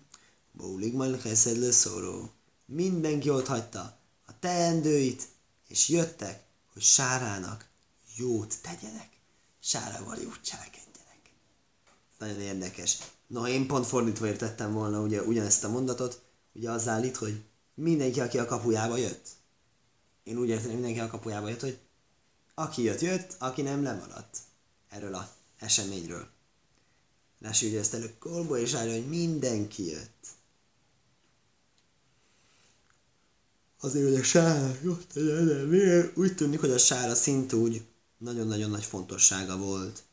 [0.52, 2.32] bólig majd cheszed le szóró.
[2.66, 5.28] Mindenki ott hagyta a teendőit,
[5.68, 7.70] és jöttek, hogy sárának
[8.16, 9.10] jót tegyenek.
[9.60, 11.32] Sárával jót cselekedjenek.
[12.18, 12.98] Nagyon érdekes.
[13.30, 16.22] No, én pont fordítva értettem volna ugye ugyanezt a mondatot,
[16.54, 19.28] ugye az állít, hogy mindenki, aki a kapujába jött.
[20.24, 21.78] Én úgy értem, mindenki a kapujába jött, hogy
[22.54, 24.38] aki jött, jött, aki nem lemaradt
[24.89, 26.28] erről a eseményről.
[27.39, 30.28] Lássuk, ugye ezt elő kolbo, és állja, hogy mindenki jött.
[33.80, 34.98] Azért, hogy a sár, jó,
[36.13, 37.86] úgy tűnik, hogy a sár a szint úgy
[38.18, 40.04] nagyon-nagyon nagy fontossága volt.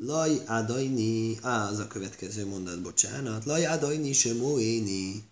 [0.00, 3.44] Laj adajni, á, az a következő mondat, bocsánat.
[3.44, 5.28] Laj adajni se moéni.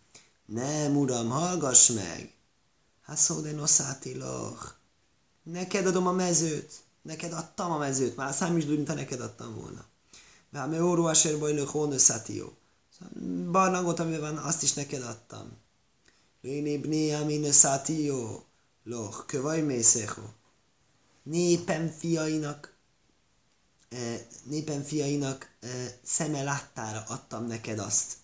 [0.46, 2.34] Nem, uram, hallgass meg.
[3.04, 4.74] Haszóde noszátiloch.
[5.42, 6.72] Neked adom a mezőt.
[7.02, 8.16] Neked adtam a mezőt.
[8.16, 9.84] Már számítsd úgy, mint neked adtam volna.
[10.50, 12.52] Már me óró asér bajlő hónő szátió.
[13.50, 15.52] Barlangot, amivel van, azt is neked adtam.
[16.42, 18.44] Léni bni amine szátió.
[18.84, 20.22] Loch, kövaj mészého.
[21.22, 22.75] Népem fiainak
[24.42, 25.56] népem fiainak
[26.02, 28.16] szeme láttára adtam neked azt,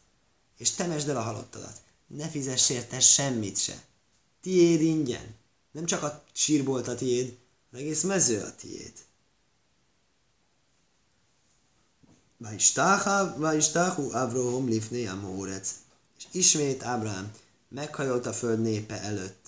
[0.57, 1.81] és temesd el a halottadat.
[2.07, 3.83] Ne fizess érte semmit se.
[4.41, 5.35] Tiéd ingyen.
[5.71, 7.39] Nem csak a sírbolt a tiéd,
[7.73, 8.93] az egész mező a tiéd.
[13.37, 15.75] Vajistáhu Avrohom lifné Amórec.
[16.19, 17.33] És ismét Ábrám
[17.69, 19.47] meghajolt a föld népe előtt.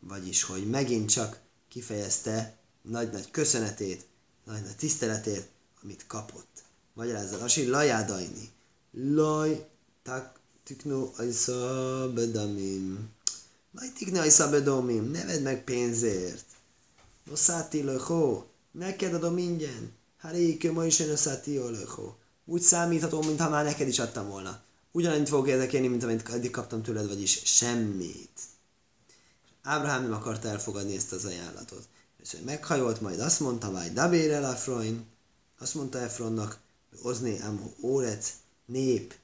[0.00, 4.06] Vagyis, hogy megint csak kifejezte nagy-nagy köszönetét
[4.44, 5.48] nagy tiszteletért,
[5.82, 6.62] amit kapott.
[6.94, 8.50] Magyarázza Rasi, lajádajni.
[8.92, 9.68] Laj,
[10.02, 13.10] tak, tiknu, ajsza, bedamim.
[13.72, 15.10] Laj, tiknu, ajsza, bedamim.
[15.10, 16.44] Ne vedd meg pénzért.
[17.24, 18.46] Noszáti löchó.
[18.70, 19.92] Neked adom ingyen.
[20.20, 22.16] Harékő, ma is noszáti löchó.
[22.44, 24.62] Úgy számíthatom, mintha már neked is adtam volna.
[24.92, 28.40] Ugyanannyit fogok érdekelni, mint amit eddig kaptam tőled, vagyis semmit.
[29.62, 31.88] Ábrahám nem akarta elfogadni ezt az ajánlatot.
[32.22, 35.06] És meghajolt, majd azt mondta, vagy Dabér el Afroin,
[35.58, 36.58] azt mondta Efronnak,
[37.02, 38.32] Ozné Amo Órec
[38.66, 39.14] nép,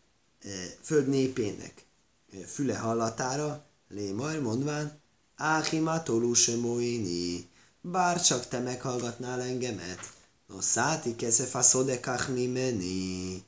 [0.42, 0.50] eh,
[0.82, 1.84] föld népének
[2.32, 5.00] eh, füle hallatára, Lémaj mondván,
[5.36, 7.48] Áhima Tolusemóini,
[7.80, 10.12] bár csak te meghallgatnál engemet,
[10.46, 13.44] no száti keze faszodekach meni,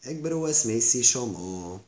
[0.00, 1.80] Egbró ez mészi somó,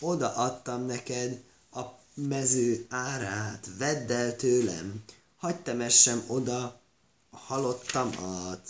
[0.00, 1.82] oda adtam neked a
[2.14, 5.04] mező árát, vedd el tőlem,
[5.40, 6.80] hagyd temessem oda
[7.30, 8.68] a halottamat.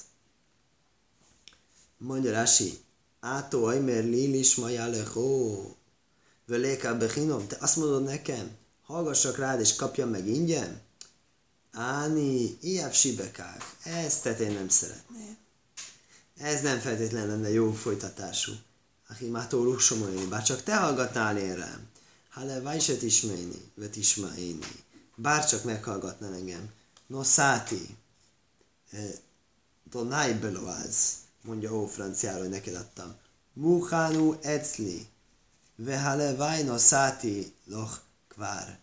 [1.98, 2.78] Mondja Rási,
[3.20, 5.76] Átó ajmer lilis majálechó,
[6.46, 8.50] völéká bechinom, te azt mondod nekem,
[8.82, 10.80] hallgassak rád és kapjam meg ingyen?
[11.72, 15.36] Áni, ilyább sibekák, ezt te én nem szeretném.
[16.36, 18.52] Ez nem feltétlenül lenne jó folytatású.
[19.08, 21.88] Achimátó rusomolni, bár csak te hallgatnál én rám.
[22.30, 24.88] Hale vajset ismejni, vet ismájni
[25.20, 26.70] bárcsak meghallgatna engem.
[27.06, 27.96] No száti,
[29.90, 33.14] Donai beloáz, mondja ó franciáról, hogy neked adtam.
[33.52, 35.08] Muhánu ecli,
[35.76, 38.78] vehale vajno száti loch kvár.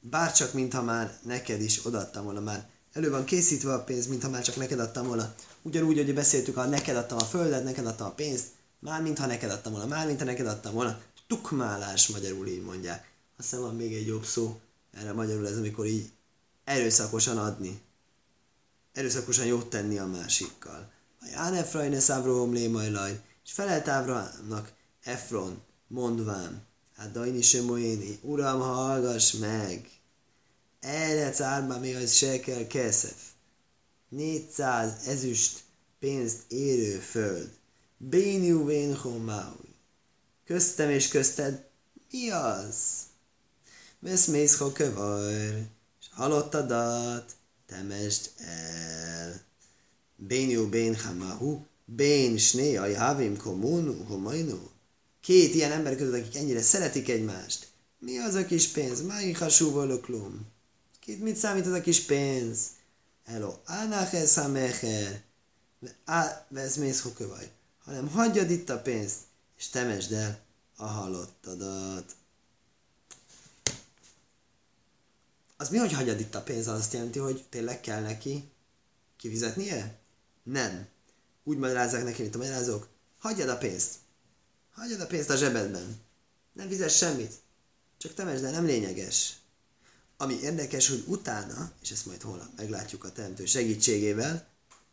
[0.00, 2.68] Bárcsak, mintha már neked is odaadtam volna már.
[2.92, 5.34] Elő van készítve a pénz, mintha már csak neked adtam volna.
[5.62, 8.46] Ugyanúgy, hogy beszéltük, ha neked adtam a földet, neked adtam a pénzt,
[8.78, 11.00] már mintha neked adtam volna, már mintha neked adtam volna.
[11.26, 13.10] Tukmálás magyarul így mondják.
[13.38, 14.60] Aztán van még egy jobb szó,
[14.92, 16.10] erre magyarul ez, amikor így
[16.64, 17.80] erőszakosan adni.
[18.92, 20.92] Erőszakosan jót tenni a másikkal.
[21.20, 24.72] A Ján Efrain Eszávrohom lémajlaj, és felelt Ábrámnak
[25.02, 26.66] Efron, mondván,
[26.96, 29.90] hát Dajni Semoéni, Uram, hallgass meg!
[30.80, 33.30] Erre cárba még az se keszef.
[34.08, 35.62] 400 ezüst
[35.98, 37.50] pénzt érő föld.
[37.96, 38.98] Béniu vén
[40.44, 41.68] Köztem és közted
[42.10, 42.76] mi az?
[44.04, 45.32] Vesz mész kövar,
[46.00, 47.36] és halottadat
[47.66, 49.40] temesd el.
[50.16, 54.70] Béniu bén hamahu, bén sné a javim komunu, homajnu.
[55.20, 57.68] Két ilyen ember között, akik ennyire szeretik egymást.
[57.98, 59.02] Mi az a kis pénz?
[59.02, 59.90] Máj hasúval
[61.00, 62.58] Két mit számít az a kis pénz?
[63.24, 65.22] elo ánáhez hamecher,
[66.48, 67.06] vesz mész
[67.84, 69.18] hanem hagyjad itt a pénzt,
[69.58, 70.40] és temesd el
[70.76, 72.16] a halottadat.
[75.62, 76.68] Az mi, hogy hagyjad itt a pénzt?
[76.68, 78.50] Az azt jelenti, hogy tényleg kell neki
[79.16, 79.98] kifizetnie?
[80.42, 80.86] Nem.
[81.44, 82.88] Úgy magyarázzák neki, mint a magyarázók.
[83.18, 83.94] Hagyjad a pénzt.
[84.74, 86.00] Hagyjad a pénzt a zsebedben.
[86.52, 87.32] Nem fizes semmit.
[87.98, 89.36] Csak temesd el, nem lényeges.
[90.16, 94.46] Ami érdekes, hogy utána, és ezt majd holnap meglátjuk a teremtő segítségével,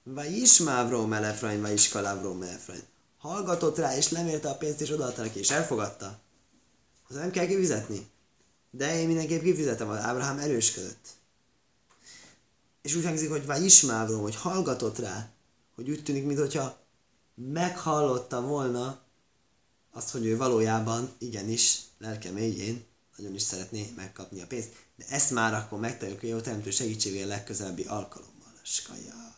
[0.04, 2.84] vagy is Mávrom Elefrain, vagy is Kalávrom Elefrain.
[3.18, 6.20] Hallgatott rá, és lemérte a pénzt, és odaadta neki, és elfogadta.
[7.08, 8.10] Az nem kell kifizetni.
[8.72, 11.08] De én mindenképp kifizetem, Ábrahám erősködött.
[12.82, 15.30] És úgy hangzik, hogy vagy ismávrom, hogy hallgatott rá,
[15.76, 16.80] hogy úgy tűnik, mintha
[17.36, 19.02] meghallotta volna
[19.92, 22.86] azt, hogy ő valójában igenis lelke mélyén
[23.20, 24.70] nagyon is szeretné megkapni a pénzt.
[24.96, 28.54] De ezt már akkor megtaláljuk, hogy a teremtő segítségével legközelebbi alkalommal.
[28.64, 29.38] Skaja.